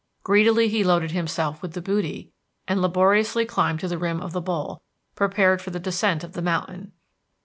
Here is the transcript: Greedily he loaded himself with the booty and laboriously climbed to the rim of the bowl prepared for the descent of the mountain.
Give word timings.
Greedily 0.23 0.67
he 0.67 0.83
loaded 0.83 1.11
himself 1.11 1.61
with 1.61 1.73
the 1.73 1.79
booty 1.79 2.31
and 2.67 2.81
laboriously 2.81 3.45
climbed 3.45 3.79
to 3.81 3.87
the 3.87 3.99
rim 3.99 4.19
of 4.19 4.31
the 4.33 4.41
bowl 4.41 4.81
prepared 5.13 5.61
for 5.61 5.69
the 5.69 5.79
descent 5.79 6.23
of 6.23 6.33
the 6.33 6.41
mountain. 6.41 6.91